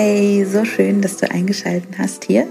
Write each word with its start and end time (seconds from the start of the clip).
Hey, 0.00 0.44
so 0.44 0.64
schön, 0.64 1.02
dass 1.02 1.16
du 1.16 1.28
eingeschaltet 1.28 1.98
hast 1.98 2.22
hier 2.22 2.46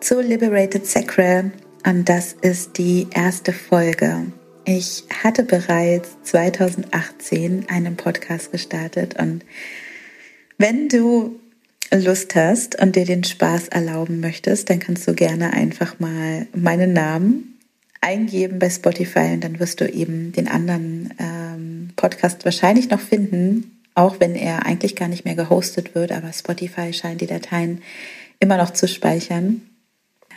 zu 0.00 0.20
Liberated 0.20 0.84
Sacral 0.84 1.52
und 1.86 2.08
das 2.08 2.32
ist 2.32 2.76
die 2.78 3.06
erste 3.14 3.52
Folge. 3.52 4.32
Ich 4.64 5.04
hatte 5.22 5.44
bereits 5.44 6.16
2018 6.24 7.66
einen 7.68 7.96
Podcast 7.96 8.50
gestartet. 8.50 9.14
Und 9.16 9.44
wenn 10.58 10.88
du 10.88 11.38
Lust 11.94 12.34
hast 12.34 12.82
und 12.82 12.96
dir 12.96 13.04
den 13.04 13.22
Spaß 13.22 13.68
erlauben 13.68 14.18
möchtest, 14.18 14.68
dann 14.68 14.80
kannst 14.80 15.06
du 15.06 15.14
gerne 15.14 15.52
einfach 15.52 16.00
mal 16.00 16.48
meinen 16.52 16.92
Namen 16.92 17.60
eingeben 18.00 18.58
bei 18.58 18.70
Spotify 18.70 19.34
und 19.34 19.44
dann 19.44 19.60
wirst 19.60 19.80
du 19.80 19.88
eben 19.88 20.32
den 20.32 20.48
anderen 20.48 21.14
ähm, 21.20 21.90
Podcast 21.94 22.44
wahrscheinlich 22.44 22.90
noch 22.90 23.00
finden, 23.00 23.75
auch 23.96 24.20
wenn 24.20 24.36
er 24.36 24.66
eigentlich 24.66 24.94
gar 24.94 25.08
nicht 25.08 25.24
mehr 25.24 25.34
gehostet 25.34 25.94
wird, 25.94 26.12
aber 26.12 26.32
Spotify 26.32 26.92
scheint 26.92 27.22
die 27.22 27.26
Dateien 27.26 27.82
immer 28.38 28.58
noch 28.58 28.70
zu 28.70 28.86
speichern. 28.86 29.62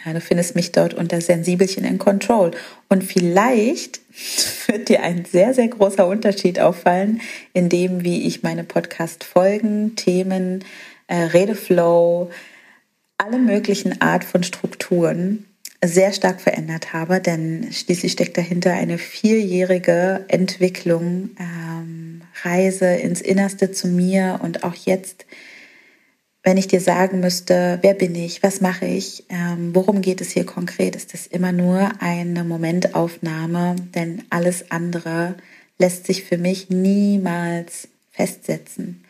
Ja, 0.05 0.13
du 0.13 0.21
findest 0.21 0.55
mich 0.55 0.71
dort 0.71 0.93
unter 0.93 1.19
Sensibelchen 1.19 1.83
in 1.83 1.97
Control. 1.97 2.51
Und 2.87 3.03
vielleicht 3.03 3.99
wird 4.67 4.87
dir 4.87 5.03
ein 5.03 5.25
sehr, 5.25 5.53
sehr 5.53 5.67
großer 5.67 6.07
Unterschied 6.07 6.59
auffallen 6.59 7.19
in 7.53 7.67
dem, 7.67 8.05
wie 8.05 8.25
ich 8.25 8.43
meine 8.43 8.63
Podcast-Folgen, 8.63 9.97
Themen, 9.97 10.63
äh, 11.07 11.15
Redeflow, 11.15 12.31
alle 13.17 13.39
möglichen 13.39 13.99
Art 14.01 14.23
von 14.23 14.43
Strukturen 14.43 15.45
sehr 15.83 16.13
stark 16.13 16.39
verändert 16.39 16.93
habe, 16.93 17.19
denn 17.19 17.67
schließlich 17.71 18.13
steckt 18.13 18.37
dahinter 18.37 18.73
eine 18.73 18.97
vierjährige 18.97 20.25
Entwicklung, 20.29 21.31
ähm, 21.39 21.58
Reise 22.45 22.87
ins 22.95 23.21
Innerste 23.21 23.71
zu 23.71 23.87
mir 23.87 24.39
und 24.43 24.63
auch 24.63 24.75
jetzt, 24.75 25.25
wenn 26.43 26.57
ich 26.57 26.67
dir 26.67 26.81
sagen 26.81 27.19
müsste, 27.19 27.79
wer 27.81 27.93
bin 27.93 28.15
ich, 28.15 28.41
was 28.43 28.61
mache 28.61 28.85
ich, 28.85 29.25
ähm, 29.29 29.75
worum 29.75 30.01
geht 30.01 30.21
es 30.21 30.31
hier 30.31 30.45
konkret, 30.45 30.95
ist 30.95 31.13
das 31.13 31.27
immer 31.27 31.51
nur 31.51 31.91
eine 31.99 32.43
Momentaufnahme, 32.43 33.75
denn 33.93 34.23
alles 34.29 34.71
andere 34.71 35.35
lässt 35.77 36.07
sich 36.07 36.23
für 36.23 36.37
mich 36.37 36.69
niemals 36.69 37.87
festsetzen. 38.11 39.03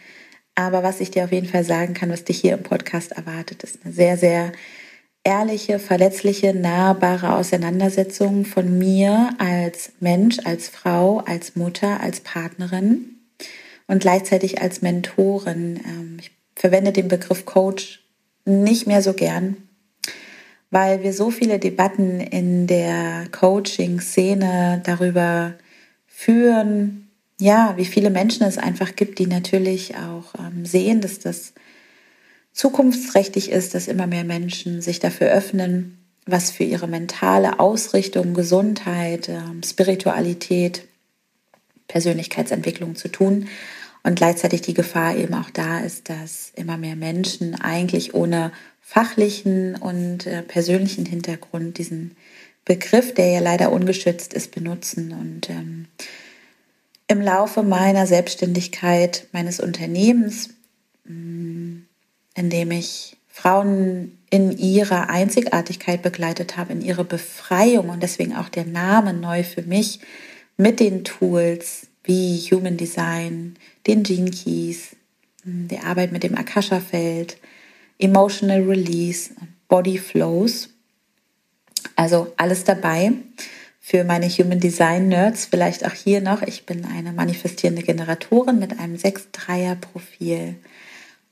Aber 0.55 0.83
was 0.83 0.99
ich 0.99 1.11
dir 1.11 1.23
auf 1.23 1.31
jeden 1.31 1.47
Fall 1.47 1.63
sagen 1.63 1.93
kann, 1.93 2.09
was 2.09 2.25
dich 2.25 2.41
hier 2.41 2.53
im 2.53 2.63
Podcast 2.63 3.13
erwartet, 3.13 3.63
ist 3.63 3.79
eine 3.83 3.93
sehr, 3.93 4.17
sehr 4.17 4.51
ehrliche, 5.23 5.79
verletzliche, 5.79 6.53
nahbare 6.53 7.35
Auseinandersetzung 7.35 8.45
von 8.45 8.77
mir 8.77 9.29
als 9.37 9.91
Mensch, 9.99 10.39
als 10.43 10.69
Frau, 10.69 11.19
als 11.19 11.55
Mutter, 11.55 12.01
als 12.01 12.19
Partnerin 12.21 13.18
und 13.89 13.99
gleichzeitig 13.99 14.61
als 14.61 14.81
Mentorin. 14.81 15.81
Ähm, 15.85 16.17
ich 16.21 16.31
verwende 16.55 16.93
den 16.93 17.09
Begriff 17.09 17.45
Coach 17.45 18.05
nicht 18.45 18.87
mehr 18.87 19.01
so 19.01 19.13
gern, 19.13 19.57
weil 20.71 21.03
wir 21.03 21.11
so 21.11 21.31
viele 21.31 21.59
Debatten 21.59 22.21
in 22.21 22.67
der 22.67 23.25
Coaching-Szene 23.31 24.81
darüber 24.85 25.55
führen, 26.07 27.09
ja, 27.41 27.73
wie 27.77 27.85
viele 27.85 28.09
Menschen 28.09 28.45
es 28.45 28.57
einfach 28.57 28.95
gibt, 28.95 29.19
die 29.19 29.27
natürlich 29.27 29.95
auch 29.95 30.35
ähm, 30.37 30.65
sehen, 30.65 31.01
dass 31.01 31.19
das 31.19 31.53
zukunftsträchtig 32.51 33.49
ist, 33.49 33.73
dass 33.73 33.87
immer 33.87 34.07
mehr 34.07 34.25
Menschen 34.25 34.81
sich 34.81 34.99
dafür 34.99 35.29
öffnen, 35.29 35.97
was 36.25 36.51
für 36.51 36.65
ihre 36.65 36.87
mentale 36.87 37.59
Ausrichtung, 37.59 38.33
Gesundheit, 38.33 39.29
ähm, 39.29 39.63
Spiritualität, 39.63 40.83
Persönlichkeitsentwicklung 41.87 42.95
zu 42.95 43.07
tun. 43.07 43.47
Und 44.09 44.15
gleichzeitig 44.15 44.61
die 44.61 44.73
Gefahr 44.73 45.15
eben 45.15 45.35
auch 45.35 45.51
da 45.51 45.81
ist, 45.81 46.09
dass 46.09 46.51
immer 46.55 46.77
mehr 46.77 46.95
Menschen 46.95 47.53
eigentlich 47.53 48.15
ohne 48.15 48.51
fachlichen 48.81 49.75
und 49.75 50.25
äh, 50.25 50.41
persönlichen 50.41 51.05
Hintergrund 51.05 51.77
diesen 51.77 52.17
Begriff, 52.65 53.13
der 53.13 53.27
ja 53.27 53.39
leider 53.39 53.71
ungeschützt 53.71 54.33
ist, 54.33 54.49
benutzen. 54.49 55.11
Und 55.11 55.51
ähm, 55.51 55.85
im 57.07 57.21
Laufe 57.21 57.61
meiner 57.61 58.07
Selbstständigkeit, 58.07 59.27
meines 59.31 59.59
Unternehmens, 59.59 60.55
mm, 61.05 61.81
indem 62.33 62.71
ich 62.71 63.15
Frauen 63.27 64.17
in 64.31 64.57
ihrer 64.57 65.11
Einzigartigkeit 65.11 66.01
begleitet 66.01 66.57
habe, 66.57 66.73
in 66.73 66.81
ihrer 66.81 67.03
Befreiung 67.03 67.89
und 67.89 68.01
deswegen 68.01 68.35
auch 68.35 68.49
der 68.49 68.65
Name 68.65 69.13
neu 69.13 69.43
für 69.43 69.61
mich 69.61 69.99
mit 70.57 70.79
den 70.79 71.03
Tools 71.03 71.88
wie 72.09 72.39
Human 72.49 72.75
Design, 72.75 73.55
den 73.85 74.01
Gene 74.01 74.31
Keys, 74.31 74.95
der 75.43 75.83
Arbeit 75.83 76.11
mit 76.11 76.23
dem 76.23 76.35
Akasha-Feld, 76.35 77.37
Emotional 77.99 78.63
Release, 78.63 79.29
Body 79.67 79.99
Flows. 79.99 80.69
Also 81.95 82.33
alles 82.35 82.63
dabei 82.63 83.11
für 83.79 84.03
meine 84.05 84.27
Human 84.27 84.59
Design 84.59 85.09
Nerds. 85.09 85.45
Vielleicht 85.45 85.85
auch 85.85 85.93
hier 85.93 86.19
noch. 86.19 86.41
Ich 86.41 86.65
bin 86.65 86.83
eine 86.83 87.13
manifestierende 87.13 87.83
Generatorin 87.83 88.57
mit 88.57 88.79
einem 88.79 88.95
6-3er-Profil 88.95 90.55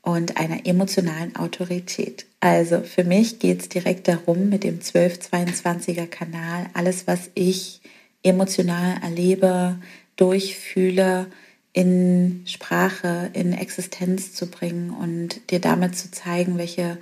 und 0.03 0.37
einer 0.37 0.67
emotionalen 0.67 1.35
Autorität. 1.37 2.27
Also 2.39 2.81
für 2.81 3.03
mich 3.03 3.39
geht 3.39 3.61
es 3.61 3.69
direkt 3.69 4.07
darum, 4.07 4.49
mit 4.49 4.63
dem 4.63 4.79
1222er 4.79 6.05
Kanal 6.05 6.67
alles, 6.75 7.07
was 7.07 7.31
ich 7.33 7.81
emotional 8.21 9.01
erlebe, 9.01 9.79
durchfühle, 10.17 11.27
in 11.73 12.41
Sprache, 12.45 13.29
in 13.33 13.53
Existenz 13.53 14.33
zu 14.33 14.49
bringen 14.49 14.89
und 14.89 15.51
dir 15.51 15.59
damit 15.59 15.95
zu 15.95 16.09
zeigen, 16.09 16.57
welche 16.57 16.97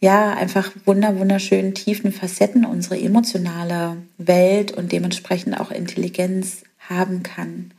ja 0.00 0.34
einfach 0.34 0.70
wunder 0.84 1.18
wunderschönen 1.18 1.74
tiefen 1.74 2.12
Facetten 2.12 2.64
unsere 2.64 2.98
emotionale 3.00 3.96
Welt 4.18 4.72
und 4.72 4.92
dementsprechend 4.92 5.58
auch 5.58 5.70
Intelligenz 5.70 6.62
haben 6.78 7.22
kann. 7.22 7.72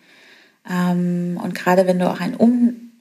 Ähm, 0.69 1.39
und 1.41 1.55
gerade 1.55 1.87
wenn 1.87 1.99
du 1.99 2.09
auch 2.09 2.19
ein 2.19 2.35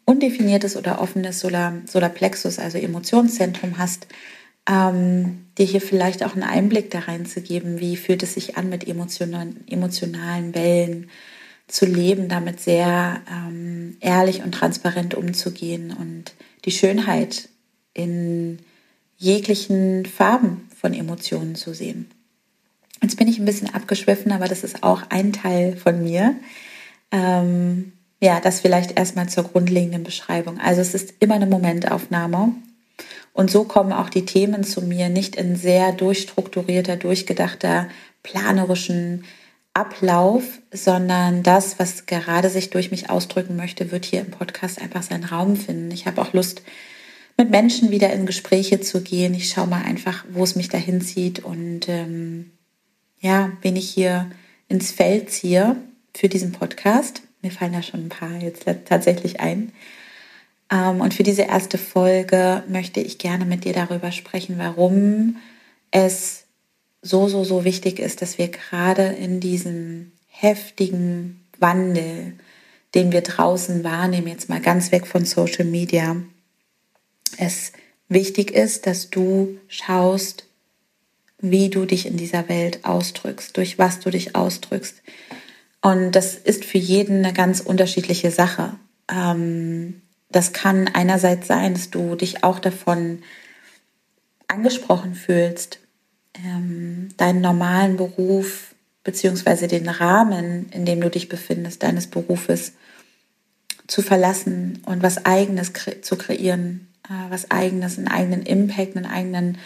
undefiniertes 0.05 0.77
oder 0.77 1.01
offenes 1.01 1.41
Solar, 1.41 1.75
Solarplexus, 1.87 2.59
also 2.59 2.79
Emotionszentrum 2.79 3.79
hast, 3.79 4.07
ähm, 4.69 5.47
dir 5.59 5.67
hier 5.67 5.81
vielleicht 5.81 6.25
auch 6.25 6.35
einen 6.35 6.45
Einblick 6.45 6.91
da 6.91 7.01
reinzugeben, 7.01 7.81
wie 7.81 7.97
fühlt 7.97 8.23
es 8.23 8.35
sich 8.35 8.57
an, 8.57 8.69
mit 8.69 8.87
emotionalen, 8.87 9.67
emotionalen 9.69 10.55
Wellen 10.55 11.11
zu 11.73 11.87
leben, 11.87 12.29
damit 12.29 12.61
sehr 12.61 13.21
ähm, 13.31 13.97
ehrlich 14.01 14.43
und 14.43 14.53
transparent 14.53 15.15
umzugehen 15.15 15.91
und 15.99 16.35
die 16.65 16.71
Schönheit 16.71 17.49
in 17.95 18.59
jeglichen 19.17 20.05
Farben 20.05 20.69
von 20.79 20.93
Emotionen 20.93 21.55
zu 21.55 21.73
sehen. 21.73 22.11
Jetzt 23.03 23.17
bin 23.17 23.27
ich 23.27 23.39
ein 23.39 23.47
bisschen 23.47 23.75
abgeschwiffen, 23.75 24.33
aber 24.33 24.49
das 24.49 24.65
ist 24.65 24.83
auch 24.83 25.03
ein 25.09 25.33
Teil 25.33 25.77
von 25.77 26.03
mir. 26.03 26.37
Ähm, 27.11 27.93
ja, 28.21 28.39
das 28.41 28.61
vielleicht 28.61 28.99
erstmal 28.99 29.29
zur 29.29 29.45
grundlegenden 29.45 30.05
Beschreibung. 30.05 30.61
Also 30.61 30.81
es 30.81 30.95
ist 30.95 31.15
immer 31.21 31.35
eine 31.35 31.47
Momentaufnahme. 31.47 32.55
Und 33.33 33.51
so 33.51 33.65
kommen 33.65 33.93
auch 33.93 34.11
die 34.11 34.27
Themen 34.27 34.63
zu 34.63 34.83
mir 34.83 35.09
nicht 35.09 35.37
in 35.37 35.57
sehr 35.57 35.93
durchstrukturierter, 35.93 36.97
durchgedachter, 36.97 37.89
planerischen 38.23 39.25
Ablauf, 39.75 40.43
sondern 40.71 41.43
das, 41.43 41.79
was 41.79 42.07
gerade 42.07 42.51
sich 42.51 42.71
durch 42.71 42.91
mich 42.91 43.09
ausdrücken 43.09 43.57
möchte, 43.57 43.91
wird 43.91 44.05
hier 44.05 44.21
im 44.21 44.31
Podcast 44.31 44.81
einfach 44.81 45.03
seinen 45.03 45.25
Raum 45.25 45.57
finden. 45.57 45.91
Ich 45.91 46.07
habe 46.07 46.21
auch 46.21 46.33
Lust, 46.33 46.63
mit 47.39 47.51
Menschen 47.51 47.91
wieder 47.91 48.13
in 48.13 48.27
Gespräche 48.27 48.81
zu 48.81 49.03
gehen. 49.03 49.35
Ich 49.35 49.49
schaue 49.49 49.67
mal 49.67 49.83
einfach, 49.83 50.25
wo 50.31 50.45
es 50.45 50.55
mich 50.55 50.69
dahin 50.69 51.01
zieht 51.01 51.41
und 51.41 51.89
ähm, 51.89 52.51
ja, 53.21 53.53
wen 53.63 53.77
ich 53.77 53.89
hier 53.89 54.31
ins 54.69 54.93
Feld 54.93 55.31
ziehe 55.31 55.77
für 56.15 56.29
diesen 56.29 56.53
Podcast. 56.53 57.23
Mir 57.41 57.51
fallen 57.51 57.73
da 57.73 57.83
schon 57.83 58.07
ein 58.07 58.09
paar 58.09 58.37
jetzt 58.37 58.67
tatsächlich 58.85 59.41
ein. 59.41 59.73
Ähm, 60.71 61.01
und 61.01 61.15
für 61.15 61.23
diese 61.23 61.43
erste 61.43 61.79
Folge 61.79 62.63
möchte 62.69 63.01
ich 63.01 63.19
gerne 63.19 63.45
mit 63.45 63.65
dir 63.65 63.73
darüber 63.73 64.13
sprechen, 64.13 64.59
warum 64.59 65.37
es 65.91 66.42
so, 67.03 67.29
so, 67.29 67.45
so 67.45 67.65
wichtig 67.65 67.99
ist, 67.99 68.23
dass 68.23 68.39
wir 68.39 68.49
gerade 68.49 69.03
in 69.03 69.41
diesem 69.41 70.13
heftigen 70.29 71.45
Wandel, 71.59 72.35
den 72.95 73.13
wir 73.13 73.21
draußen 73.21 73.85
wahrnehmen, 73.85 74.29
jetzt 74.29 74.49
mal 74.49 74.61
ganz 74.61 74.93
weg 74.93 75.07
von 75.07 75.25
Social 75.25 75.65
Media, 75.65 76.17
es 77.39 77.73
wichtig 78.09 78.51
ist, 78.51 78.87
dass 78.87 79.11
du 79.11 79.59
schaust, 79.69 80.47
wie 81.39 81.71
du 81.71 81.87
dich 81.87 82.07
in 82.07 82.17
dieser 82.17 82.49
Welt 82.49 82.85
ausdrückst, 82.85 83.57
durch 83.57 83.79
was 83.79 84.01
du 84.01 84.11
dich 84.11 84.37
ausdrückst, 84.37 85.03
und 85.83 86.13
das 86.13 86.37
ist 86.37 86.65
für 86.65 86.79
jeden 86.79 87.25
eine 87.25 87.35
ganz 87.35 87.61
unterschiedliche 87.61 88.31
Sache. 88.31 88.77
Ähm, 89.11 90.01
das 90.31 90.53
kann 90.53 90.89
einerseits 90.89 91.49
sein, 91.49 91.75
dass 91.75 91.91
du 91.91 92.15
dich 92.15 92.45
auch 92.45 92.61
davon 92.61 93.23
angesprochen 94.47 95.15
fühlst, 95.15 95.81
ähm, 96.35 97.09
deinen 97.17 97.41
normalen 97.41 97.97
Beruf 97.97 98.75
beziehungsweise 99.05 99.67
den 99.67 99.89
Rahmen, 99.89 100.71
in 100.71 100.85
dem 100.85 101.01
du 101.01 101.11
dich 101.11 101.29
befindest, 101.29 101.83
deines 101.83 102.07
Berufes 102.07 102.73
zu 103.87 104.01
verlassen 104.01 104.83
und 104.87 105.03
was 105.03 105.27
eigenes 105.27 105.73
kre 105.73 106.01
zu 106.01 106.17
kreieren 106.17 106.93
äh, 107.09 107.31
was 107.31 107.51
eigenes, 107.51 107.99
einen 107.99 108.09
eigenen 108.09 108.43
Impact, 108.43 108.97
einen 108.97 109.07
eigenen 109.07 109.59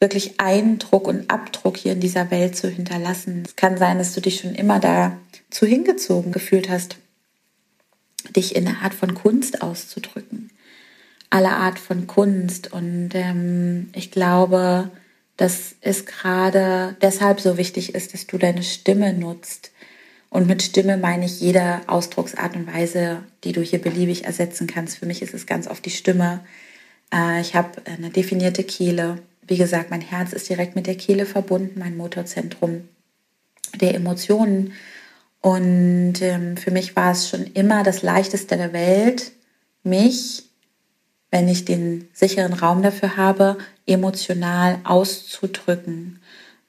wirklich 0.00 0.40
Eindruck 0.40 1.08
und 1.08 1.30
Abdruck 1.30 1.76
hier 1.76 1.92
in 1.92 2.00
dieser 2.00 2.30
Welt 2.30 2.56
zu 2.56 2.68
hinterlassen. 2.68 3.42
Es 3.44 3.56
kann 3.56 3.78
sein, 3.78 3.98
dass 3.98 4.14
du 4.14 4.20
dich 4.20 4.40
schon 4.40 4.54
immer 4.54 4.78
dazu 4.78 5.66
hingezogen 5.66 6.30
gefühlt 6.30 6.68
hast, 6.68 6.96
dich 8.36 8.54
in 8.54 8.66
eine 8.66 8.78
Art 8.78 8.94
von 8.94 9.14
Kunst 9.14 9.62
auszudrücken. 9.62 10.50
Alle 11.30 11.50
Art 11.50 11.78
von 11.78 12.06
Kunst. 12.06 12.72
Und 12.72 13.10
ähm, 13.14 13.90
ich 13.92 14.10
glaube, 14.10 14.90
dass 15.38 15.76
es 15.80 16.04
gerade 16.04 16.96
deshalb 17.00 17.40
so 17.40 17.56
wichtig 17.56 17.94
ist, 17.94 18.12
dass 18.12 18.26
du 18.26 18.36
deine 18.38 18.64
Stimme 18.64 19.14
nutzt. 19.14 19.70
Und 20.30 20.46
mit 20.46 20.62
Stimme 20.62 20.98
meine 20.98 21.24
ich 21.24 21.40
jede 21.40 21.80
Ausdrucksart 21.86 22.56
und 22.56 22.66
Weise, 22.66 23.22
die 23.44 23.52
du 23.52 23.62
hier 23.62 23.80
beliebig 23.80 24.24
ersetzen 24.24 24.66
kannst. 24.66 24.98
Für 24.98 25.06
mich 25.06 25.22
ist 25.22 25.32
es 25.32 25.46
ganz 25.46 25.68
oft 25.68 25.84
die 25.86 25.90
Stimme. 25.90 26.40
Äh, 27.14 27.40
ich 27.40 27.54
habe 27.54 27.80
eine 27.86 28.10
definierte 28.10 28.64
Kehle. 28.64 29.22
Wie 29.46 29.56
gesagt, 29.56 29.90
mein 29.90 30.00
Herz 30.00 30.32
ist 30.32 30.48
direkt 30.48 30.74
mit 30.74 30.88
der 30.88 30.96
Kehle 30.96 31.24
verbunden, 31.24 31.78
mein 31.78 31.96
Motorzentrum 31.96 32.88
der 33.80 33.94
Emotionen. 33.94 34.72
Und 35.40 36.20
ähm, 36.20 36.56
für 36.56 36.72
mich 36.72 36.96
war 36.96 37.12
es 37.12 37.28
schon 37.28 37.46
immer 37.46 37.84
das 37.84 38.02
Leichteste 38.02 38.56
der 38.56 38.72
Welt, 38.72 39.30
mich, 39.84 40.47
wenn 41.30 41.48
ich 41.48 41.64
den 41.64 42.08
sicheren 42.12 42.52
Raum 42.52 42.82
dafür 42.82 43.16
habe, 43.16 43.58
emotional 43.86 44.78
auszudrücken 44.84 46.20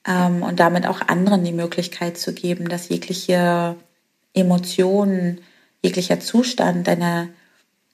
ähm, 0.05 0.43
und 0.43 0.59
damit 0.59 0.85
auch 0.85 1.01
anderen 1.07 1.43
die 1.43 1.53
Möglichkeit 1.53 2.17
zu 2.17 2.33
geben, 2.33 2.67
dass 2.67 2.89
jegliche 2.89 3.75
Emotionen, 4.33 5.39
jeglicher 5.81 6.19
Zustand 6.19 6.87
deiner 6.87 7.29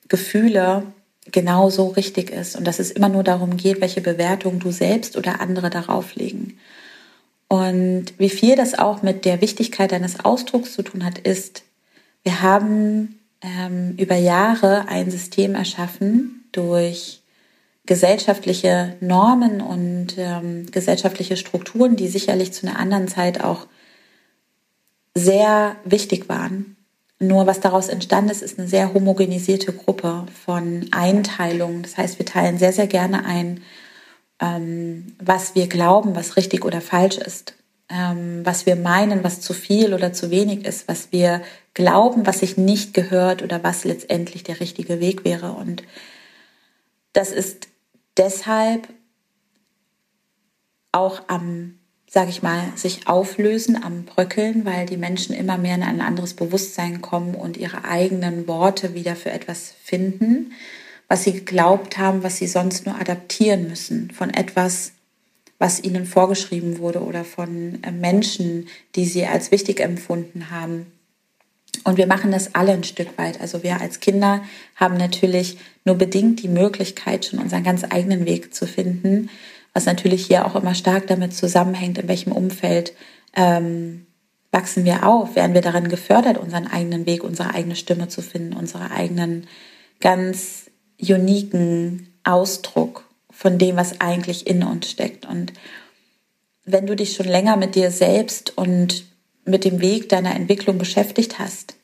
Gefühle 0.08 0.84
genauso 1.32 1.88
richtig 1.90 2.30
ist 2.30 2.56
und 2.56 2.66
dass 2.66 2.80
es 2.80 2.92
immer 2.92 3.10
nur 3.10 3.24
darum 3.24 3.58
geht, 3.58 3.82
welche 3.82 4.02
Bewertung 4.02 4.60
du 4.60 4.72
selbst 4.72 5.18
oder 5.18 5.42
andere 5.42 5.70
darauf 5.70 6.16
legen. 6.16 6.58
Und 7.48 8.14
wie 8.18 8.30
viel 8.30 8.56
das 8.56 8.78
auch 8.78 9.02
mit 9.02 9.26
der 9.26 9.42
Wichtigkeit 9.42 9.92
deines 9.92 10.24
Ausdrucks 10.24 10.74
zu 10.74 10.82
tun 10.82 11.06
hat, 11.06 11.20
ist, 11.20 11.64
wir 12.24 12.42
haben 12.42 13.20
ähm, 13.42 13.96
über 13.98 14.16
Jahre 14.16 14.88
ein 14.88 15.12
System 15.12 15.56
erschaffen 15.56 16.45
durch 16.58 17.22
gesellschaftliche 17.86 18.96
Normen 19.00 19.62
und 19.62 20.16
ähm, 20.18 20.66
gesellschaftliche 20.72 21.38
Strukturen, 21.38 21.96
die 21.96 22.08
sicherlich 22.08 22.52
zu 22.52 22.68
einer 22.68 22.80
anderen 22.80 23.08
Zeit 23.08 23.44
auch 23.44 23.68
sehr 25.14 25.76
wichtig 25.86 26.28
waren. 26.28 26.76
Nur 27.20 27.48
was 27.48 27.62
daraus 27.62 27.88
entstanden 27.88 28.32
ist, 28.32 28.42
ist 28.42 28.60
eine 28.60 28.68
sehr 28.68 28.94
homogenisierte 28.94 29.72
Gruppe 29.72 30.26
von 30.46 30.88
Einteilungen. 30.92 31.84
Das 31.84 31.98
heißt, 31.98 32.20
wir 32.20 32.26
teilen 32.26 32.58
sehr, 32.58 32.74
sehr 32.74 32.88
gerne 32.88 33.26
ein, 33.26 33.62
ähm, 34.42 35.16
was 35.20 35.56
wir 35.56 35.68
glauben, 35.68 36.16
was 36.16 36.36
richtig 36.36 36.66
oder 36.66 36.82
falsch 36.82 37.18
ist, 37.18 37.54
ähm, 37.90 38.42
was 38.44 38.66
wir 38.66 38.76
meinen, 38.76 39.24
was 39.24 39.40
zu 39.40 39.54
viel 39.54 39.94
oder 39.94 40.12
zu 40.12 40.30
wenig 40.30 40.66
ist, 40.66 40.90
was 40.90 41.12
wir 41.12 41.42
glauben, 41.74 42.28
was 42.28 42.40
sich 42.40 42.58
nicht 42.58 42.94
gehört 42.94 43.44
oder 43.44 43.64
was 43.64 43.86
letztendlich 43.86 44.44
der 44.44 44.60
richtige 44.60 45.00
Weg 45.00 45.24
wäre. 45.24 45.54
Und 45.54 45.84
das 47.16 47.32
ist 47.32 47.68
deshalb 48.18 48.88
auch 50.92 51.24
am 51.28 51.80
sage 52.16 52.30
ich 52.30 52.42
mal, 52.42 52.72
sich 52.76 53.10
auflösen, 53.10 53.84
am 53.84 54.06
Bröckeln, 54.06 54.64
weil 54.64 54.86
die 54.86 54.96
Menschen 54.96 55.36
immer 55.36 55.58
mehr 55.58 55.76
in 55.76 55.84
ein 55.84 56.00
anderes 56.00 56.34
Bewusstsein 56.34 57.02
kommen 57.02 57.36
und 57.36 57.58
ihre 57.58 57.84
eigenen 57.84 58.48
Worte 58.48 58.94
wieder 58.94 59.18
für 59.18 59.32
etwas 59.32 59.74
finden, 59.84 60.54
was 61.10 61.26
sie 61.26 61.34
geglaubt 61.34 61.98
haben, 61.98 62.24
was 62.24 62.38
sie 62.38 62.48
sonst 62.48 62.86
nur 62.86 62.96
adaptieren 62.96 63.68
müssen 63.68 64.12
von 64.12 64.30
etwas, 64.30 64.94
was 65.60 65.84
ihnen 65.84 66.06
vorgeschrieben 66.06 66.80
wurde 66.80 67.02
oder 67.02 67.26
von 67.26 67.84
äh, 67.84 67.92
Menschen, 67.92 68.70
die 68.96 69.06
sie 69.06 69.26
als 69.26 69.52
wichtig 69.52 69.82
empfunden 69.82 70.52
haben. 70.52 70.86
Und 71.84 71.98
wir 71.98 72.08
machen 72.08 72.32
das 72.32 72.56
alle 72.56 72.74
ein 72.74 72.84
Stück 72.84 73.18
weit. 73.18 73.42
Also 73.42 73.64
wir 73.64 73.82
als 73.82 74.00
Kinder 74.00 74.44
haben 74.76 74.98
natürlich 74.98 75.58
nur 75.84 75.96
bedingt 75.96 76.42
die 76.42 76.48
Möglichkeit, 76.48 77.26
schon 77.26 77.40
unseren 77.40 77.64
ganz 77.64 77.84
eigenen 77.84 78.26
Weg 78.26 78.54
zu 78.54 78.66
finden 78.66 79.30
was 79.76 79.86
natürlich 79.86 80.26
hier 80.26 80.48
auch 80.48 80.56
immer 80.56 80.74
stark 80.74 81.06
damit 81.08 81.36
zusammenhängt, 81.36 81.98
in 81.98 82.08
welchem 82.08 82.32
Umfeld 82.32 82.94
ähm, 83.36 84.08
wachsen 84.50 84.86
wir 84.86 85.06
auf, 85.06 85.36
werden 85.36 85.54
wir 85.54 85.62
darin 85.62 85.90
gefördert, 85.90 86.38
unseren 86.38 86.66
eigenen 86.66 87.06
Weg, 87.06 87.26
unsere 87.26 87.54
eigene 87.54 87.76
Stimme 87.76 88.08
zu 88.08 88.22
finden, 88.22 88.56
unsere 88.56 88.90
eigenen 88.90 89.48
ganz 90.00 90.72
uniken 90.98 92.08
Ausdruck 92.24 93.04
von 93.30 93.58
dem, 93.58 93.76
was 93.76 94.00
eigentlich 94.00 94.48
in 94.48 94.64
uns 94.64 94.90
steckt. 94.90 95.26
Und 95.26 95.52
wenn 96.64 96.88
du 96.88 96.96
dich 96.96 97.14
schon 97.14 97.28
länger 97.28 97.58
mit 97.58 97.76
dir 97.76 97.92
selbst 97.92 98.58
und 98.58 99.04
mit 99.46 99.64
dem 99.64 99.80
Weg 99.80 100.10
deiner 100.10 100.36
Entwicklung 100.36 100.78
beschäftigt 100.78 101.40
hast, 101.40 101.76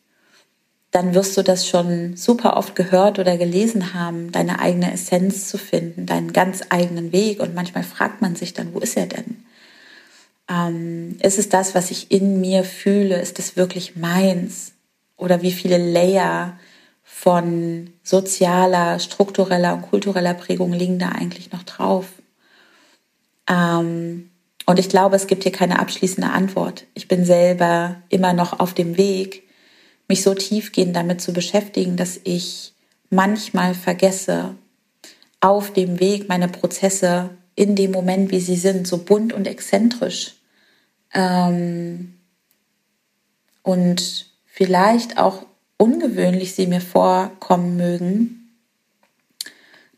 dann 0.92 1.14
wirst 1.14 1.38
du 1.38 1.42
das 1.42 1.68
schon 1.68 2.18
super 2.18 2.58
oft 2.58 2.76
gehört 2.76 3.18
oder 3.18 3.38
gelesen 3.38 3.94
haben, 3.94 4.32
deine 4.32 4.60
eigene 4.60 4.92
Essenz 4.92 5.48
zu 5.48 5.58
finden, 5.58 6.06
deinen 6.06 6.34
ganz 6.34 6.62
eigenen 6.70 7.14
Weg. 7.14 7.40
Und 7.40 7.56
manchmal 7.56 7.84
fragt 7.84 8.22
man 8.22 8.36
sich 8.36 8.54
dann, 8.54 8.74
wo 8.74 8.80
ist 8.80 8.98
er 8.98 9.06
denn? 9.06 9.46
Ähm, 10.50 11.18
ist 11.22 11.40
es 11.40 11.48
das, 11.48 11.76
was 11.76 11.92
ich 11.92 12.12
in 12.12 12.42
mir 12.42 12.66
fühle? 12.66 13.22
Ist 13.22 13.40
es 13.40 13.56
wirklich 13.56 13.96
meins? 13.96 14.74
Oder 15.16 15.42
wie 15.42 15.54
viele 15.54 15.78
Layer 15.78 16.60
von 17.04 17.94
sozialer, 18.04 19.00
struktureller 19.00 19.76
und 19.76 19.84
kultureller 19.84 20.34
Prägung 20.34 20.74
liegen 20.74 21.00
da 21.00 21.10
eigentlich 21.10 21.54
noch 21.54 21.64
drauf? 21.64 22.08
Ähm, 23.48 24.31
und 24.66 24.80
ich 24.80 24.90
glaube, 24.90 25.16
es 25.16 25.28
gibt 25.28 25.44
hier 25.44 25.52
keine 25.52 25.80
abschließende 25.80 26.30
Antwort. 26.30 26.86
Ich 26.94 27.08
bin 27.08 27.26
selber 27.26 27.98
immer 28.10 28.34
noch 28.34 28.60
auf 28.60 28.74
dem 28.74 28.98
Weg, 28.98 29.44
mich 30.08 30.24
so 30.24 30.34
tiefgehend 30.34 30.96
damit 30.96 31.22
zu 31.22 31.34
beschäftigen, 31.34 31.98
dass 31.98 32.20
ich 32.24 32.74
manchmal 33.10 33.74
vergesse, 33.74 34.56
auf 35.40 35.74
dem 35.74 36.00
Weg 36.00 36.30
meine 36.30 36.48
Prozesse 36.48 37.32
in 37.56 37.76
dem 37.76 37.92
Moment, 37.92 38.32
wie 38.32 38.40
sie 38.40 38.56
sind, 38.56 38.88
so 38.88 39.00
bunt 39.00 39.34
und 39.34 39.48
exzentrisch 39.48 40.36
ähm, 41.14 42.14
und 43.64 44.28
vielleicht 44.46 45.18
auch 45.18 45.46
ungewöhnlich 45.78 46.54
sie 46.54 46.68
mir 46.68 46.82
vorkommen 46.82 47.76
mögen, 47.76 48.41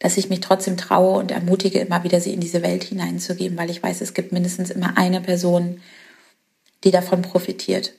dass 0.03 0.17
ich 0.17 0.27
mich 0.27 0.41
trotzdem 0.41 0.75
traue 0.75 1.17
und 1.17 1.31
ermutige, 1.31 1.79
immer 1.79 2.03
wieder 2.03 2.19
sie 2.19 2.33
in 2.33 2.41
diese 2.41 2.61
Welt 2.61 2.83
hineinzugeben, 2.83 3.57
weil 3.57 3.69
ich 3.69 3.81
weiß, 3.81 4.01
es 4.01 4.13
gibt 4.13 4.33
mindestens 4.33 4.69
immer 4.69 4.97
eine 4.97 5.21
Person, 5.21 5.79
die 6.83 6.91
davon 6.91 7.21
profitiert 7.21 7.93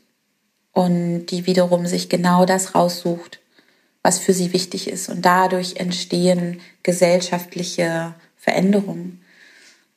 und 0.73 1.25
die 1.27 1.47
wiederum 1.47 1.87
sich 1.87 2.11
genau 2.11 2.45
das 2.45 2.75
raussucht, 2.75 3.41
was 4.03 4.19
für 4.19 4.35
sie 4.35 4.53
wichtig 4.53 4.87
ist. 4.87 5.09
Und 5.09 5.25
dadurch 5.25 5.77
entstehen 5.77 6.61
gesellschaftliche 6.83 8.15
Veränderungen. 8.37 9.23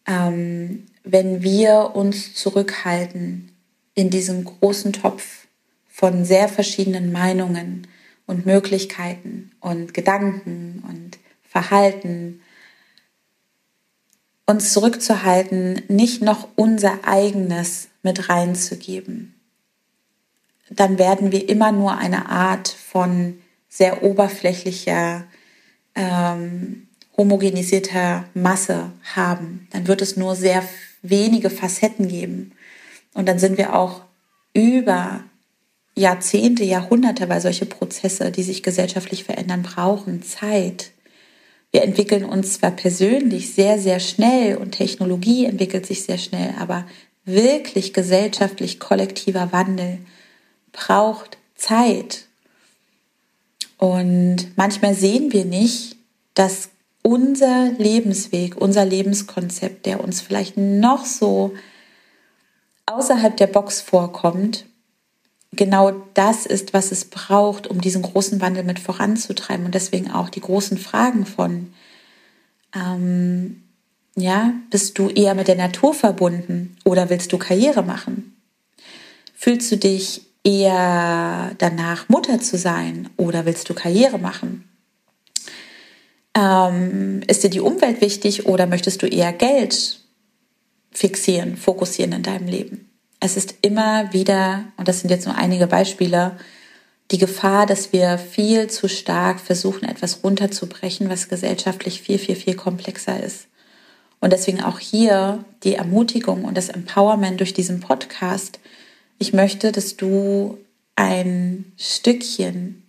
Ähm, 0.07 0.85
wenn 1.03 1.43
wir 1.43 1.91
uns 1.93 2.33
zurückhalten 2.35 3.51
in 3.95 4.09
diesem 4.09 4.45
großen 4.45 4.93
Topf 4.93 5.47
von 5.89 6.23
sehr 6.23 6.47
verschiedenen 6.47 7.11
Meinungen 7.11 7.85
und 8.27 8.45
Möglichkeiten 8.45 9.51
und 9.59 9.93
Gedanken 9.93 10.81
und 10.87 11.17
Verhalten, 11.57 12.41
uns 14.45 14.73
zurückzuhalten, 14.73 15.81
nicht 15.87 16.21
noch 16.21 16.49
unser 16.55 16.99
eigenes 17.03 17.87
mit 18.03 18.29
reinzugeben, 18.29 19.33
dann 20.69 20.99
werden 20.99 21.31
wir 21.31 21.49
immer 21.49 21.71
nur 21.71 21.97
eine 21.97 22.29
Art 22.29 22.67
von 22.67 23.39
sehr 23.69 24.03
oberflächlicher, 24.03 25.23
ähm, 25.95 26.87
homogenisierter 27.17 28.25
Masse 28.35 28.91
haben. 29.15 29.67
Dann 29.71 29.87
wird 29.87 30.03
es 30.03 30.15
nur 30.15 30.35
sehr 30.35 30.63
wenige 31.01 31.49
Facetten 31.49 32.07
geben. 32.07 32.51
Und 33.15 33.27
dann 33.27 33.39
sind 33.39 33.57
wir 33.57 33.75
auch 33.75 34.01
über 34.53 35.23
Jahrzehnte, 35.95 36.63
Jahrhunderte, 36.63 37.27
weil 37.29 37.41
solche 37.41 37.65
Prozesse, 37.65 38.31
die 38.31 38.43
sich 38.43 38.61
gesellschaftlich 38.61 39.23
verändern, 39.23 39.63
brauchen 39.63 40.21
Zeit. 40.21 40.91
Wir 41.71 41.83
entwickeln 41.83 42.23
uns 42.23 42.53
zwar 42.53 42.71
persönlich 42.71 43.53
sehr, 43.53 43.79
sehr 43.79 43.99
schnell 43.99 44.57
und 44.57 44.71
Technologie 44.71 45.45
entwickelt 45.45 45.85
sich 45.85 46.03
sehr 46.03 46.17
schnell, 46.17 46.55
aber 46.59 46.85
wirklich 47.25 47.93
gesellschaftlich 47.93 48.79
kollektiver 48.79 49.51
Wandel 49.51 49.99
braucht 50.71 51.37
Zeit. 51.55 52.25
Und 53.77 54.53
manchmal 54.55 54.95
sehen 54.95 55.33
wir 55.33 55.45
nicht, 55.45 55.97
dass 56.33 56.69
unser 57.03 57.71
Lebensweg, 57.77 58.55
unser 58.57 58.85
Lebenskonzept, 58.85 59.85
der 59.85 60.03
uns 60.03 60.21
vielleicht 60.21 60.57
noch 60.57 61.05
so 61.05 61.53
außerhalb 62.85 63.35
der 63.35 63.47
Box 63.47 63.81
vorkommt, 63.81 64.65
genau 65.51 65.91
das 66.13 66.45
ist, 66.45 66.73
was 66.73 66.91
es 66.91 67.05
braucht, 67.05 67.67
um 67.67 67.81
diesen 67.81 68.01
großen 68.01 68.41
Wandel 68.41 68.63
mit 68.63 68.79
voranzutreiben. 68.79 69.65
Und 69.65 69.75
deswegen 69.75 70.11
auch 70.11 70.29
die 70.29 70.41
großen 70.41 70.77
Fragen 70.77 71.25
von, 71.25 71.73
Ähm, 72.75 73.63
ja, 74.15 74.53
bist 74.71 74.97
du 74.99 75.09
eher 75.09 75.35
mit 75.35 75.47
der 75.47 75.55
Natur 75.55 75.93
verbunden 75.93 76.75
oder 76.83 77.09
willst 77.09 77.31
du 77.31 77.37
Karriere 77.37 77.83
machen? 77.83 78.35
Fühlst 79.33 79.71
du 79.71 79.77
dich 79.77 80.21
eher 80.43 81.51
danach, 81.57 82.09
Mutter 82.09 82.39
zu 82.39 82.57
sein 82.57 83.09
oder 83.17 83.45
willst 83.45 83.69
du 83.69 83.73
Karriere 83.73 84.17
machen? 84.17 84.67
Ähm, 86.33 87.21
ist 87.27 87.43
dir 87.43 87.49
die 87.49 87.61
Umwelt 87.61 88.01
wichtig 88.01 88.45
oder 88.45 88.67
möchtest 88.67 89.01
du 89.01 89.07
eher 89.07 89.33
Geld 89.33 90.01
fixieren, 90.91 91.57
fokussieren 91.57 92.13
in 92.13 92.23
deinem 92.23 92.47
Leben? 92.47 92.86
Es 93.19 93.35
ist 93.37 93.55
immer 93.61 94.13
wieder, 94.13 94.65
und 94.77 94.87
das 94.87 95.01
sind 95.01 95.09
jetzt 95.09 95.25
nur 95.25 95.35
einige 95.35 95.67
Beispiele, 95.67 96.37
die 97.11 97.17
Gefahr, 97.17 97.65
dass 97.65 97.93
wir 97.93 98.17
viel 98.17 98.69
zu 98.69 98.89
stark 98.89 99.39
versuchen, 99.39 99.87
etwas 99.87 100.23
runterzubrechen, 100.23 101.09
was 101.09 101.29
gesellschaftlich 101.29 102.01
viel, 102.01 102.19
viel, 102.19 102.35
viel 102.35 102.55
komplexer 102.55 103.23
ist. 103.23 103.47
Und 104.19 104.33
deswegen 104.33 104.61
auch 104.61 104.79
hier 104.79 105.45
die 105.63 105.75
Ermutigung 105.75 106.43
und 106.43 106.57
das 106.57 106.69
Empowerment 106.69 107.39
durch 107.39 107.53
diesen 107.53 107.79
Podcast. 107.79 108.59
Ich 109.19 109.31
möchte, 109.31 109.71
dass 109.71 109.95
du 109.95 110.57
ein 110.95 111.71
Stückchen 111.77 112.83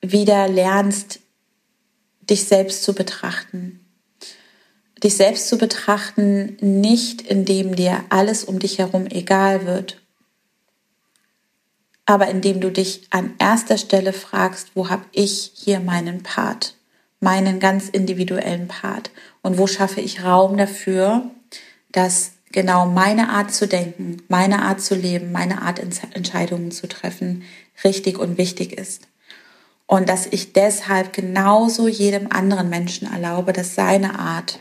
wieder 0.00 0.48
lernst, 0.48 1.20
dich 2.20 2.44
selbst 2.44 2.82
zu 2.82 2.92
betrachten. 2.92 3.83
Dich 5.04 5.16
selbst 5.16 5.48
zu 5.48 5.58
betrachten, 5.58 6.56
nicht 6.60 7.22
indem 7.22 7.76
dir 7.76 8.02
alles 8.08 8.42
um 8.42 8.58
dich 8.58 8.78
herum 8.78 9.06
egal 9.06 9.66
wird, 9.66 10.00
aber 12.06 12.28
indem 12.28 12.60
du 12.60 12.70
dich 12.70 13.06
an 13.10 13.34
erster 13.38 13.78
Stelle 13.78 14.12
fragst, 14.12 14.72
wo 14.74 14.90
habe 14.90 15.04
ich 15.12 15.52
hier 15.54 15.80
meinen 15.80 16.22
Part? 16.22 16.74
meinen 17.24 17.58
ganz 17.58 17.88
individuellen 17.88 18.68
Part 18.68 19.10
und 19.42 19.58
wo 19.58 19.66
schaffe 19.66 20.00
ich 20.00 20.22
Raum 20.22 20.56
dafür, 20.56 21.30
dass 21.90 22.32
genau 22.52 22.86
meine 22.86 23.30
Art 23.30 23.52
zu 23.52 23.66
denken, 23.66 24.18
meine 24.28 24.62
Art 24.62 24.80
zu 24.80 24.94
leben, 24.94 25.32
meine 25.32 25.62
Art 25.62 25.80
Entscheidungen 25.80 26.70
zu 26.70 26.86
treffen 26.86 27.42
richtig 27.82 28.18
und 28.18 28.38
wichtig 28.38 28.78
ist. 28.78 29.08
Und 29.86 30.08
dass 30.08 30.26
ich 30.26 30.52
deshalb 30.52 31.12
genauso 31.12 31.88
jedem 31.88 32.30
anderen 32.30 32.68
Menschen 32.68 33.10
erlaube, 33.10 33.52
dass 33.52 33.74
seine 33.74 34.18
Art 34.18 34.60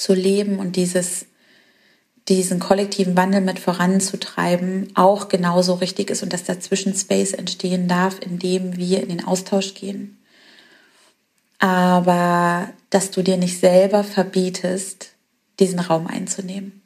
zu 0.00 0.14
leben 0.14 0.58
und 0.58 0.76
dieses, 0.76 1.26
diesen 2.28 2.58
kollektiven 2.58 3.16
Wandel 3.16 3.40
mit 3.40 3.58
voranzutreiben 3.58 4.90
auch 4.94 5.28
genauso 5.28 5.74
richtig 5.74 6.10
ist 6.10 6.22
und 6.22 6.32
dass 6.32 6.44
dazwischen 6.44 6.94
Space 6.94 7.32
entstehen 7.32 7.88
darf, 7.88 8.18
indem 8.20 8.76
wir 8.76 9.02
in 9.02 9.08
den 9.08 9.24
Austausch 9.24 9.74
gehen 9.74 10.16
aber 11.60 12.72
dass 12.88 13.12
du 13.12 13.22
dir 13.22 13.36
nicht 13.36 13.60
selber 13.60 14.02
verbietest, 14.02 15.12
diesen 15.60 15.78
Raum 15.78 16.08
einzunehmen. 16.08 16.82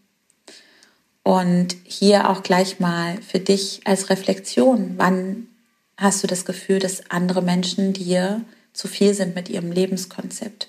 Und 1.23 1.77
hier 1.85 2.29
auch 2.29 2.43
gleich 2.43 2.81
mal 2.81 3.23
für 3.23 3.39
dich 3.39 3.81
als 3.85 4.11
Reflexion, 4.11 4.95
wann 4.97 5.47
hast 5.97 6.23
du 6.23 6.27
das 6.27 6.45
Gefühl, 6.45 6.81
dass 6.81 7.09
andere 7.11 7.41
Menschen 7.41 7.95
dir 7.95 8.43
zu 8.75 8.89
viel 8.89 9.15
sind 9.15 9.35
mit 9.35 9.49
ihrem 9.49 9.73
Lebenskonzept? 9.73 10.69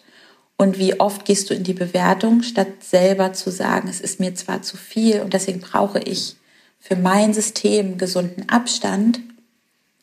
Und 0.58 0.80
wie 0.80 1.00
oft 1.00 1.26
gehst 1.26 1.50
du 1.50 1.54
in 1.54 1.64
die 1.64 1.74
Bewertung, 1.74 2.42
statt 2.42 2.82
selber 2.82 3.34
zu 3.34 3.52
sagen, 3.52 3.90
es 3.90 4.00
ist 4.00 4.20
mir 4.20 4.36
zwar 4.36 4.62
zu 4.62 4.78
viel 4.78 5.22
und 5.22 5.34
deswegen 5.34 5.60
brauche 5.60 6.00
ich 6.00 6.38
für 6.80 6.96
mein 6.96 7.34
System 7.34 7.98
gesunden 7.98 8.48
Abstand, 8.48 9.20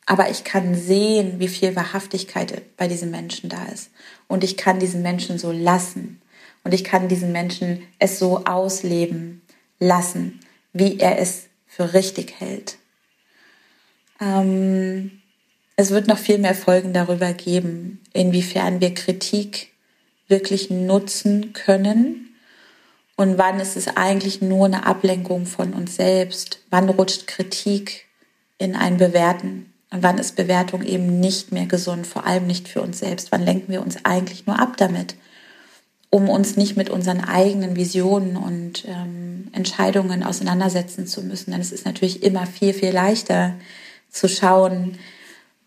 aber 0.04 0.30
ich 0.30 0.44
kann 0.44 0.74
sehen, 0.74 1.38
wie 1.38 1.48
viel 1.48 1.76
Wahrhaftigkeit 1.76 2.76
bei 2.76 2.88
diesen 2.88 3.10
Menschen 3.10 3.48
da 3.48 3.64
ist. 3.66 3.90
Und 4.26 4.44
ich 4.44 4.56
kann 4.56 4.78
diesen 4.78 5.00
Menschen 5.00 5.38
so 5.38 5.52
lassen. 5.52 6.20
Und 6.64 6.74
ich 6.74 6.84
kann 6.84 7.08
diesen 7.08 7.32
Menschen 7.32 7.84
es 7.98 8.18
so 8.18 8.44
ausleben 8.44 9.42
lassen, 9.78 10.40
wie 10.72 10.98
er 10.98 11.18
es 11.18 11.44
für 11.66 11.94
richtig 11.94 12.40
hält. 12.40 12.78
Ähm, 14.20 15.22
es 15.76 15.90
wird 15.90 16.08
noch 16.08 16.18
viel 16.18 16.38
mehr 16.38 16.54
Folgen 16.54 16.92
darüber 16.92 17.32
geben, 17.32 18.00
inwiefern 18.12 18.80
wir 18.80 18.94
Kritik 18.94 19.71
wirklich 20.32 20.68
nutzen 20.70 21.52
können 21.52 22.22
und 23.22 23.38
wann 23.38 23.60
ist 23.60 23.76
es 23.76 23.86
eigentlich 23.96 24.42
nur 24.42 24.66
eine 24.66 24.84
Ablenkung 24.84 25.46
von 25.46 25.74
uns 25.74 25.94
selbst. 25.94 26.58
Wann 26.70 26.88
rutscht 26.88 27.28
Kritik 27.28 28.06
in 28.58 28.74
ein 28.74 28.96
Bewerten 28.96 29.72
und 29.92 30.02
wann 30.02 30.18
ist 30.18 30.34
Bewertung 30.34 30.82
eben 30.82 31.20
nicht 31.20 31.52
mehr 31.52 31.66
gesund, 31.66 32.04
vor 32.06 32.26
allem 32.26 32.48
nicht 32.48 32.66
für 32.66 32.82
uns 32.82 32.98
selbst? 32.98 33.30
Wann 33.30 33.44
lenken 33.44 33.70
wir 33.70 33.82
uns 33.82 34.04
eigentlich 34.04 34.46
nur 34.46 34.58
ab 34.58 34.76
damit, 34.78 35.14
um 36.10 36.28
uns 36.28 36.56
nicht 36.56 36.76
mit 36.76 36.90
unseren 36.90 37.20
eigenen 37.20 37.76
Visionen 37.76 38.36
und 38.36 38.84
ähm, 38.88 39.48
Entscheidungen 39.52 40.24
auseinandersetzen 40.24 41.06
zu 41.06 41.22
müssen? 41.22 41.52
Denn 41.52 41.60
es 41.60 41.70
ist 41.70 41.84
natürlich 41.84 42.22
immer 42.22 42.46
viel, 42.46 42.72
viel 42.72 42.90
leichter 42.90 43.54
zu 44.10 44.28
schauen, 44.28 44.98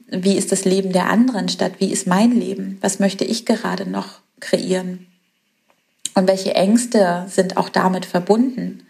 wie 0.08 0.38
ist 0.38 0.52
das 0.52 0.66
Leben 0.66 0.92
der 0.92 1.10
anderen 1.10 1.48
statt 1.48 1.74
wie 1.80 1.92
ist 1.92 2.06
mein 2.06 2.32
Leben? 2.32 2.78
Was 2.82 3.00
möchte 3.00 3.24
ich 3.24 3.46
gerade 3.46 3.90
noch 3.90 4.25
kreieren? 4.40 5.08
Und 6.14 6.28
welche 6.28 6.56
Ängste 6.56 7.26
sind 7.28 7.58
auch 7.58 7.70
damit 7.70 8.06
verbunden? 8.06 8.86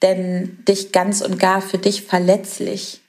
Denn 0.00 0.64
dich 0.66 0.92
ganz 0.92 1.20
und 1.20 1.38
gar 1.38 1.60
für 1.60 1.78
dich 1.78 2.02
verletzlich 2.02 3.00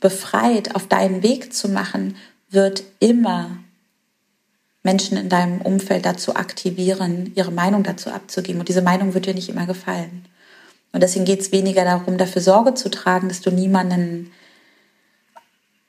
befreit 0.00 0.74
auf 0.74 0.88
deinen 0.88 1.22
Weg 1.22 1.54
zu 1.54 1.68
machen, 1.68 2.16
wird 2.50 2.82
immer 2.98 3.58
Menschen 4.82 5.16
in 5.16 5.28
deinem 5.28 5.60
Umfeld 5.60 6.04
dazu 6.04 6.34
aktivieren, 6.34 7.32
ihre 7.34 7.52
Meinung 7.52 7.84
dazu 7.84 8.10
abzugeben. 8.10 8.60
Und 8.60 8.68
diese 8.68 8.82
Meinung 8.82 9.14
wird 9.14 9.26
dir 9.26 9.34
nicht 9.34 9.48
immer 9.48 9.66
gefallen. 9.66 10.26
Und 10.92 11.02
deswegen 11.02 11.24
geht 11.24 11.40
es 11.40 11.52
weniger 11.52 11.84
darum, 11.84 12.18
dafür 12.18 12.42
Sorge 12.42 12.74
zu 12.74 12.90
tragen, 12.90 13.28
dass 13.28 13.40
du 13.40 13.50
niemanden 13.50 14.32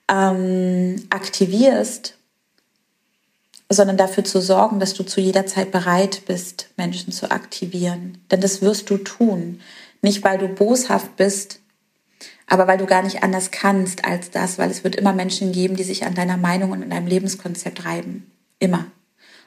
ähm, 0.08 1.06
aktivierst, 1.10 2.16
sondern 3.74 3.96
dafür 3.96 4.24
zu 4.24 4.40
sorgen, 4.40 4.80
dass 4.80 4.94
du 4.94 5.04
zu 5.04 5.20
jeder 5.20 5.46
Zeit 5.46 5.70
bereit 5.70 6.22
bist, 6.26 6.70
Menschen 6.76 7.12
zu 7.12 7.30
aktivieren. 7.30 8.18
Denn 8.30 8.40
das 8.40 8.62
wirst 8.62 8.88
du 8.90 8.96
tun. 8.96 9.60
Nicht, 10.02 10.24
weil 10.24 10.38
du 10.38 10.48
boshaft 10.48 11.16
bist, 11.16 11.60
aber 12.46 12.66
weil 12.66 12.78
du 12.78 12.86
gar 12.86 13.02
nicht 13.02 13.22
anders 13.22 13.50
kannst 13.50 14.04
als 14.04 14.30
das, 14.30 14.58
weil 14.58 14.70
es 14.70 14.84
wird 14.84 14.96
immer 14.96 15.12
Menschen 15.12 15.52
geben, 15.52 15.76
die 15.76 15.84
sich 15.84 16.04
an 16.04 16.14
deiner 16.14 16.36
Meinung 16.36 16.72
und 16.72 16.82
an 16.82 16.90
deinem 16.90 17.06
Lebenskonzept 17.06 17.84
reiben. 17.84 18.30
Immer. 18.58 18.86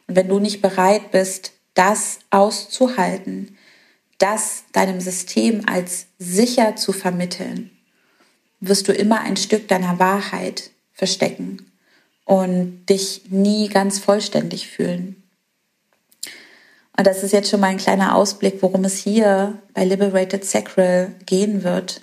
Und 0.07 0.15
wenn 0.15 0.29
du 0.29 0.39
nicht 0.39 0.61
bereit 0.61 1.11
bist, 1.11 1.53
das 1.73 2.19
auszuhalten, 2.31 3.57
das 4.17 4.63
deinem 4.71 4.99
System 4.99 5.63
als 5.67 6.07
sicher 6.17 6.75
zu 6.75 6.91
vermitteln, 6.91 7.71
wirst 8.59 8.87
du 8.87 8.93
immer 8.93 9.21
ein 9.21 9.37
Stück 9.37 9.67
deiner 9.67 9.99
Wahrheit 9.99 10.71
verstecken 10.93 11.71
und 12.27 12.85
dich 12.87 13.21
nie 13.29 13.69
ganz 13.69 13.99
vollständig 13.99 14.67
fühlen. 14.67 15.23
Und 16.97 17.07
das 17.07 17.23
ist 17.23 17.31
jetzt 17.31 17.49
schon 17.49 17.61
mal 17.61 17.67
ein 17.67 17.77
kleiner 17.77 18.15
Ausblick, 18.15 18.61
worum 18.61 18.83
es 18.83 18.97
hier 18.97 19.59
bei 19.73 19.85
Liberated 19.85 20.43
Sacral 20.43 21.15
gehen 21.25 21.63
wird. 21.63 22.01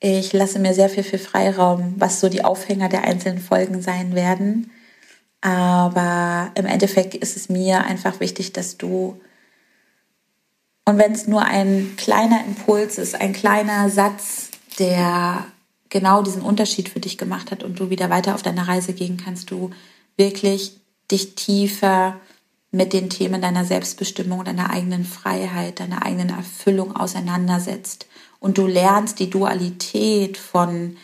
Ich 0.00 0.32
lasse 0.32 0.58
mir 0.58 0.74
sehr 0.74 0.88
viel, 0.88 1.04
viel 1.04 1.20
Freiraum, 1.20 1.94
was 1.98 2.18
so 2.18 2.28
die 2.28 2.42
Aufhänger 2.44 2.88
der 2.88 3.04
einzelnen 3.04 3.38
Folgen 3.38 3.80
sein 3.80 4.16
werden. 4.16 4.72
Aber 5.40 6.50
im 6.56 6.66
Endeffekt 6.66 7.14
ist 7.14 7.36
es 7.36 7.48
mir 7.48 7.84
einfach 7.84 8.18
wichtig, 8.18 8.52
dass 8.52 8.76
du, 8.76 9.20
und 10.84 10.98
wenn 10.98 11.12
es 11.12 11.28
nur 11.28 11.42
ein 11.42 11.94
kleiner 11.96 12.44
Impuls 12.44 12.98
ist, 12.98 13.14
ein 13.14 13.32
kleiner 13.32 13.88
Satz, 13.88 14.50
der 14.80 15.46
genau 15.94 16.22
diesen 16.22 16.42
Unterschied 16.42 16.88
für 16.88 16.98
dich 16.98 17.18
gemacht 17.18 17.52
hat 17.52 17.62
und 17.62 17.78
du 17.78 17.88
wieder 17.88 18.10
weiter 18.10 18.34
auf 18.34 18.42
deiner 18.42 18.66
Reise 18.66 18.94
gehen 18.94 19.16
kannst, 19.16 19.52
du 19.52 19.70
wirklich 20.16 20.72
dich 21.08 21.36
tiefer 21.36 22.16
mit 22.72 22.92
den 22.92 23.10
Themen 23.10 23.40
deiner 23.40 23.64
Selbstbestimmung, 23.64 24.42
deiner 24.42 24.70
eigenen 24.70 25.04
Freiheit, 25.04 25.78
deiner 25.78 26.04
eigenen 26.04 26.30
Erfüllung 26.30 26.96
auseinandersetzt 26.96 28.06
und 28.40 28.58
du 28.58 28.66
lernst 28.66 29.20
die 29.20 29.30
Dualität 29.30 30.36
von 30.36 30.96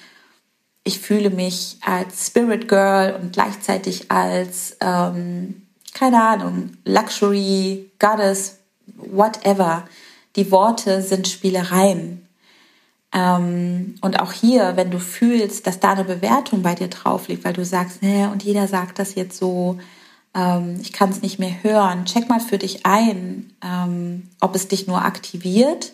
ich 0.82 0.98
fühle 0.98 1.30
mich 1.30 1.76
als 1.82 2.26
Spirit 2.26 2.66
Girl 2.66 3.14
und 3.14 3.32
gleichzeitig 3.32 4.10
als, 4.10 4.76
ähm, 4.80 5.66
keine 5.94 6.20
Ahnung, 6.20 6.70
Luxury, 6.84 7.92
Goddess, 8.00 8.58
whatever. 8.96 9.86
Die 10.34 10.50
Worte 10.50 11.00
sind 11.02 11.28
Spielereien. 11.28 12.26
Ähm, 13.12 13.96
und 14.00 14.20
auch 14.20 14.32
hier, 14.32 14.76
wenn 14.76 14.90
du 14.90 15.00
fühlst, 15.00 15.66
dass 15.66 15.80
da 15.80 15.92
eine 15.92 16.04
Bewertung 16.04 16.62
bei 16.62 16.74
dir 16.74 16.88
drauf 16.88 17.28
liegt, 17.28 17.44
weil 17.44 17.52
du 17.52 17.64
sagst, 17.64 18.02
ne, 18.02 18.30
und 18.30 18.42
jeder 18.42 18.68
sagt 18.68 18.98
das 18.98 19.14
jetzt 19.14 19.36
so, 19.36 19.78
ähm, 20.34 20.78
ich 20.80 20.92
kann 20.92 21.10
es 21.10 21.22
nicht 21.22 21.38
mehr 21.38 21.62
hören, 21.62 22.04
check 22.04 22.28
mal 22.28 22.40
für 22.40 22.58
dich 22.58 22.86
ein, 22.86 23.52
ähm, 23.62 24.28
ob 24.40 24.54
es 24.54 24.68
dich 24.68 24.86
nur 24.86 25.04
aktiviert 25.04 25.92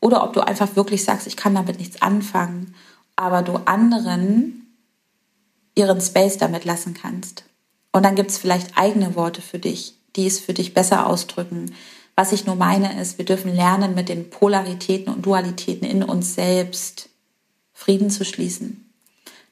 oder 0.00 0.24
ob 0.24 0.32
du 0.32 0.40
einfach 0.40 0.74
wirklich 0.74 1.04
sagst, 1.04 1.26
ich 1.26 1.36
kann 1.36 1.54
damit 1.54 1.78
nichts 1.78 2.02
anfangen, 2.02 2.74
aber 3.14 3.42
du 3.42 3.56
anderen 3.64 4.66
ihren 5.74 6.00
Space 6.00 6.38
damit 6.38 6.64
lassen 6.64 6.94
kannst. 6.94 7.44
Und 7.92 8.04
dann 8.04 8.16
gibt 8.16 8.30
es 8.30 8.38
vielleicht 8.38 8.76
eigene 8.76 9.14
Worte 9.14 9.42
für 9.42 9.58
dich, 9.60 9.94
die 10.16 10.26
es 10.26 10.40
für 10.40 10.54
dich 10.54 10.74
besser 10.74 11.06
ausdrücken. 11.06 11.72
Was 12.18 12.32
ich 12.32 12.46
nur 12.46 12.56
meine 12.56 13.00
ist, 13.00 13.18
wir 13.18 13.24
dürfen 13.24 13.54
lernen, 13.54 13.94
mit 13.94 14.08
den 14.08 14.28
Polaritäten 14.28 15.14
und 15.14 15.24
Dualitäten 15.24 15.86
in 15.86 16.02
uns 16.02 16.34
selbst 16.34 17.10
Frieden 17.72 18.10
zu 18.10 18.24
schließen. 18.24 18.92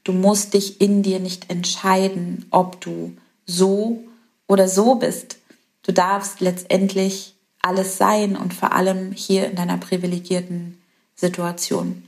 Du 0.02 0.12
musst 0.12 0.52
dich 0.52 0.80
in 0.80 1.04
dir 1.04 1.20
nicht 1.20 1.48
entscheiden, 1.48 2.44
ob 2.50 2.80
du 2.80 3.16
so 3.46 4.02
oder 4.48 4.66
so 4.66 4.96
bist. 4.96 5.38
Du 5.84 5.92
darfst 5.92 6.40
letztendlich 6.40 7.36
alles 7.62 7.98
sein 7.98 8.36
und 8.36 8.52
vor 8.52 8.72
allem 8.72 9.12
hier 9.12 9.48
in 9.48 9.54
deiner 9.54 9.76
privilegierten 9.76 10.76
Situation. 11.14 12.02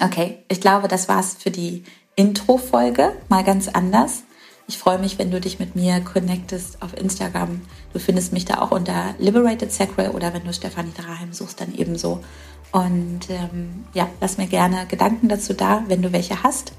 Okay, 0.00 0.40
ich 0.48 0.60
glaube, 0.60 0.88
das 0.88 1.08
war's 1.08 1.36
für 1.38 1.50
die 1.50 1.84
Intro-Folge, 2.16 3.16
mal 3.30 3.44
ganz 3.44 3.68
anders. 3.68 4.24
Ich 4.72 4.78
freue 4.78 4.98
mich, 4.98 5.18
wenn 5.18 5.30
du 5.30 5.38
dich 5.38 5.58
mit 5.58 5.76
mir 5.76 6.00
connectest 6.00 6.80
auf 6.80 6.96
Instagram. 6.96 7.60
Du 7.92 7.98
findest 7.98 8.32
mich 8.32 8.46
da 8.46 8.62
auch 8.62 8.70
unter 8.70 9.14
Liberated 9.18 9.70
Sacral 9.70 10.12
oder 10.12 10.32
wenn 10.32 10.44
du 10.44 10.52
Stefanie 10.54 10.94
Draheim 10.96 11.34
suchst, 11.34 11.60
dann 11.60 11.74
ebenso. 11.74 12.24
Und 12.70 13.28
ähm, 13.28 13.84
ja, 13.92 14.08
lass 14.22 14.38
mir 14.38 14.46
gerne 14.46 14.86
Gedanken 14.86 15.28
dazu 15.28 15.52
da, 15.52 15.84
wenn 15.88 16.00
du 16.00 16.10
welche 16.14 16.42
hast. 16.42 16.72